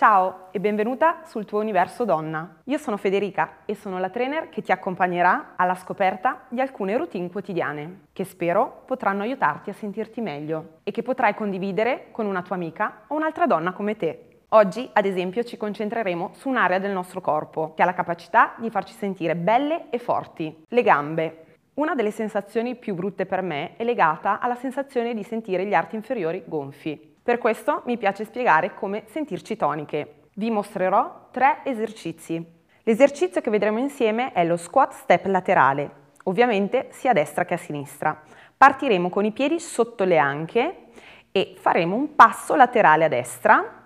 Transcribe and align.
Ciao 0.00 0.46
e 0.50 0.60
benvenuta 0.60 1.24
sul 1.26 1.44
tuo 1.44 1.60
universo 1.60 2.06
donna. 2.06 2.62
Io 2.64 2.78
sono 2.78 2.96
Federica 2.96 3.56
e 3.66 3.74
sono 3.74 3.98
la 3.98 4.08
trainer 4.08 4.48
che 4.48 4.62
ti 4.62 4.72
accompagnerà 4.72 5.52
alla 5.56 5.74
scoperta 5.74 6.44
di 6.48 6.58
alcune 6.58 6.96
routine 6.96 7.30
quotidiane 7.30 8.04
che 8.14 8.24
spero 8.24 8.80
potranno 8.86 9.24
aiutarti 9.24 9.68
a 9.68 9.74
sentirti 9.74 10.22
meglio 10.22 10.78
e 10.84 10.90
che 10.90 11.02
potrai 11.02 11.34
condividere 11.34 12.06
con 12.12 12.24
una 12.24 12.40
tua 12.40 12.56
amica 12.56 13.02
o 13.08 13.14
un'altra 13.14 13.46
donna 13.46 13.74
come 13.74 13.98
te. 13.98 14.38
Oggi, 14.48 14.88
ad 14.90 15.04
esempio, 15.04 15.44
ci 15.44 15.58
concentreremo 15.58 16.30
su 16.32 16.48
un'area 16.48 16.78
del 16.78 16.92
nostro 16.92 17.20
corpo 17.20 17.74
che 17.74 17.82
ha 17.82 17.84
la 17.84 17.92
capacità 17.92 18.54
di 18.56 18.70
farci 18.70 18.94
sentire 18.94 19.36
belle 19.36 19.90
e 19.90 19.98
forti, 19.98 20.64
le 20.66 20.82
gambe. 20.82 21.44
Una 21.74 21.94
delle 21.94 22.10
sensazioni 22.10 22.74
più 22.74 22.94
brutte 22.94 23.26
per 23.26 23.42
me 23.42 23.76
è 23.76 23.84
legata 23.84 24.40
alla 24.40 24.56
sensazione 24.56 25.12
di 25.12 25.24
sentire 25.24 25.66
gli 25.66 25.74
arti 25.74 25.94
inferiori 25.94 26.42
gonfi. 26.46 27.09
Per 27.22 27.38
questo 27.38 27.82
mi 27.84 27.98
piace 27.98 28.24
spiegare 28.24 28.74
come 28.74 29.04
sentirci 29.06 29.56
toniche. 29.56 30.22
Vi 30.34 30.50
mostrerò 30.50 31.28
tre 31.30 31.58
esercizi. 31.64 32.44
L'esercizio 32.82 33.42
che 33.42 33.50
vedremo 33.50 33.78
insieme 33.78 34.32
è 34.32 34.42
lo 34.44 34.56
squat 34.56 34.94
step 34.94 35.26
laterale, 35.26 35.90
ovviamente 36.24 36.88
sia 36.90 37.10
a 37.10 37.14
destra 37.14 37.44
che 37.44 37.54
a 37.54 37.58
sinistra. 37.58 38.22
Partiremo 38.56 39.10
con 39.10 39.26
i 39.26 39.32
piedi 39.32 39.60
sotto 39.60 40.04
le 40.04 40.16
anche 40.16 40.86
e 41.30 41.54
faremo 41.58 41.94
un 41.94 42.14
passo 42.14 42.54
laterale 42.54 43.04
a 43.04 43.08
destra. 43.08 43.78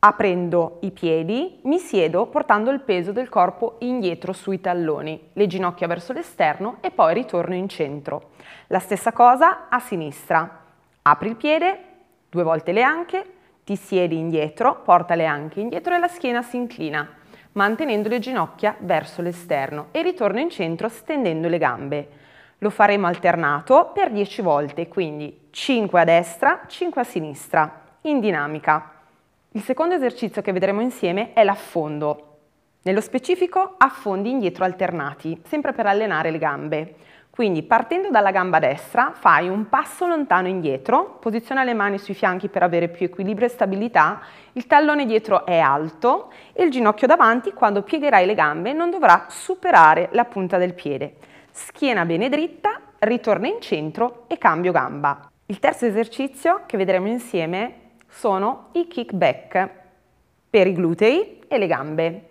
Aprendo 0.00 0.78
i 0.82 0.92
piedi, 0.92 1.60
mi 1.64 1.78
siedo 1.78 2.26
portando 2.26 2.70
il 2.70 2.82
peso 2.82 3.10
del 3.10 3.28
corpo 3.28 3.76
indietro 3.80 4.32
sui 4.32 4.60
talloni, 4.60 5.30
le 5.32 5.46
ginocchia 5.46 5.88
verso 5.88 6.12
l'esterno 6.12 6.76
e 6.82 6.90
poi 6.90 7.14
ritorno 7.14 7.54
in 7.54 7.68
centro. 7.68 8.30
La 8.68 8.78
stessa 8.78 9.12
cosa 9.12 9.68
a 9.68 9.80
sinistra. 9.80 10.57
Apri 11.10 11.30
il 11.30 11.36
piede, 11.36 11.78
due 12.28 12.42
volte 12.42 12.72
le 12.72 12.82
anche, 12.82 13.24
ti 13.64 13.76
siedi 13.76 14.18
indietro, 14.18 14.82
porta 14.82 15.14
le 15.14 15.24
anche 15.24 15.58
indietro 15.58 15.94
e 15.94 15.98
la 15.98 16.06
schiena 16.06 16.42
si 16.42 16.58
inclina, 16.58 17.08
mantenendo 17.52 18.10
le 18.10 18.18
ginocchia 18.18 18.76
verso 18.80 19.22
l'esterno 19.22 19.86
e 19.92 20.02
ritorno 20.02 20.38
in 20.38 20.50
centro 20.50 20.90
stendendo 20.90 21.48
le 21.48 21.56
gambe. 21.56 22.08
Lo 22.58 22.68
faremo 22.68 23.06
alternato 23.06 23.90
per 23.94 24.10
10 24.10 24.42
volte, 24.42 24.88
quindi 24.88 25.48
5 25.48 25.98
a 25.98 26.04
destra, 26.04 26.64
5 26.66 27.00
a 27.00 27.04
sinistra, 27.04 27.82
in 28.02 28.20
dinamica. 28.20 28.92
Il 29.52 29.62
secondo 29.62 29.94
esercizio 29.94 30.42
che 30.42 30.52
vedremo 30.52 30.82
insieme 30.82 31.32
è 31.32 31.42
l'affondo. 31.42 32.24
Nello 32.82 33.00
specifico 33.00 33.76
affondi 33.78 34.28
indietro 34.28 34.64
alternati, 34.64 35.40
sempre 35.46 35.72
per 35.72 35.86
allenare 35.86 36.30
le 36.30 36.38
gambe. 36.38 36.94
Quindi 37.38 37.62
partendo 37.62 38.10
dalla 38.10 38.32
gamba 38.32 38.58
destra 38.58 39.12
fai 39.14 39.48
un 39.48 39.68
passo 39.68 40.08
lontano 40.08 40.48
indietro, 40.48 41.18
posiziona 41.20 41.62
le 41.62 41.72
mani 41.72 41.96
sui 41.96 42.14
fianchi 42.14 42.48
per 42.48 42.64
avere 42.64 42.88
più 42.88 43.06
equilibrio 43.06 43.46
e 43.46 43.50
stabilità, 43.50 44.20
il 44.54 44.66
tallone 44.66 45.06
dietro 45.06 45.46
è 45.46 45.60
alto 45.60 46.32
e 46.52 46.64
il 46.64 46.72
ginocchio 46.72 47.06
davanti 47.06 47.52
quando 47.52 47.82
piegherai 47.82 48.26
le 48.26 48.34
gambe 48.34 48.72
non 48.72 48.90
dovrà 48.90 49.26
superare 49.28 50.08
la 50.14 50.24
punta 50.24 50.58
del 50.58 50.74
piede. 50.74 51.14
Schiena 51.52 52.04
bene 52.04 52.28
dritta, 52.28 52.80
ritorna 52.98 53.46
in 53.46 53.60
centro 53.60 54.24
e 54.26 54.36
cambio 54.36 54.72
gamba. 54.72 55.30
Il 55.46 55.60
terzo 55.60 55.86
esercizio 55.86 56.62
che 56.66 56.76
vedremo 56.76 57.06
insieme 57.06 57.92
sono 58.08 58.70
i 58.72 58.88
kickback 58.88 59.70
per 60.50 60.66
i 60.66 60.72
glutei 60.72 61.38
e 61.46 61.56
le 61.56 61.66
gambe. 61.68 62.30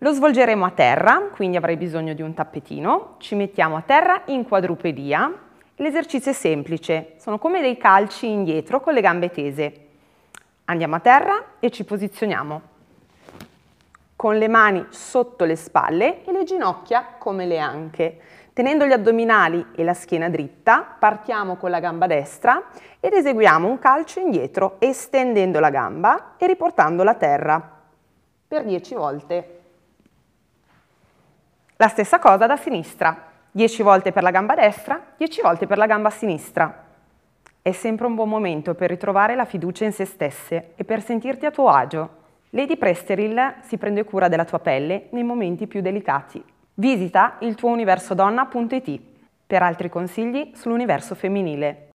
Lo 0.00 0.12
svolgeremo 0.12 0.66
a 0.66 0.72
terra, 0.72 1.30
quindi 1.32 1.56
avrai 1.56 1.78
bisogno 1.78 2.12
di 2.12 2.20
un 2.20 2.34
tappetino, 2.34 3.14
ci 3.16 3.34
mettiamo 3.34 3.76
a 3.76 3.80
terra 3.80 4.24
in 4.26 4.46
quadrupedia. 4.46 5.32
L'esercizio 5.76 6.32
è 6.32 6.34
semplice, 6.34 7.14
sono 7.16 7.38
come 7.38 7.62
dei 7.62 7.78
calci 7.78 8.28
indietro 8.28 8.82
con 8.82 8.92
le 8.92 9.00
gambe 9.00 9.30
tese. 9.30 9.86
Andiamo 10.66 10.96
a 10.96 11.00
terra 11.00 11.44
e 11.60 11.70
ci 11.70 11.84
posizioniamo 11.84 12.60
con 14.16 14.36
le 14.36 14.48
mani 14.48 14.84
sotto 14.90 15.46
le 15.46 15.56
spalle 15.56 16.24
e 16.26 16.32
le 16.32 16.44
ginocchia 16.44 17.14
come 17.16 17.46
le 17.46 17.58
anche. 17.58 18.20
Tenendo 18.52 18.84
gli 18.84 18.92
addominali 18.92 19.68
e 19.74 19.82
la 19.82 19.94
schiena 19.94 20.28
dritta, 20.28 20.82
partiamo 20.98 21.56
con 21.56 21.70
la 21.70 21.80
gamba 21.80 22.06
destra 22.06 22.64
ed 23.00 23.14
eseguiamo 23.14 23.66
un 23.66 23.78
calcio 23.78 24.20
indietro 24.20 24.76
estendendo 24.78 25.58
la 25.58 25.70
gamba 25.70 26.34
e 26.36 26.46
riportandola 26.46 27.12
a 27.12 27.14
terra 27.14 27.70
per 28.46 28.62
10 28.62 28.94
volte. 28.94 29.50
La 31.78 31.88
stessa 31.88 32.18
cosa 32.18 32.46
da 32.46 32.56
sinistra, 32.56 33.24
10 33.50 33.82
volte 33.82 34.10
per 34.10 34.22
la 34.22 34.30
gamba 34.30 34.54
destra, 34.54 34.98
10 35.18 35.42
volte 35.42 35.66
per 35.66 35.76
la 35.76 35.84
gamba 35.84 36.08
sinistra. 36.08 36.84
È 37.60 37.70
sempre 37.70 38.06
un 38.06 38.14
buon 38.14 38.30
momento 38.30 38.72
per 38.74 38.88
ritrovare 38.88 39.34
la 39.34 39.44
fiducia 39.44 39.84
in 39.84 39.92
se 39.92 40.06
stesse 40.06 40.72
e 40.74 40.84
per 40.84 41.02
sentirti 41.02 41.44
a 41.44 41.50
tuo 41.50 41.68
agio. 41.68 42.08
Lady 42.50 42.78
Presteril 42.78 43.56
si 43.60 43.76
prende 43.76 44.04
cura 44.04 44.28
della 44.28 44.46
tua 44.46 44.58
pelle 44.58 45.08
nei 45.10 45.22
momenti 45.22 45.66
più 45.66 45.82
delicati. 45.82 46.42
Visita 46.72 47.34
il 47.40 47.54
tuo 47.54 47.68
universodonna.it 47.68 49.00
per 49.46 49.62
altri 49.62 49.90
consigli 49.90 50.52
sull'universo 50.54 51.14
femminile. 51.14 51.84